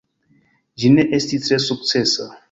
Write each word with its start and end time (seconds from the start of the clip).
Ĝi 0.83 0.89
ne 0.93 1.05
estis 1.17 1.45
tre 1.49 1.59
sukcesa. 1.67 2.27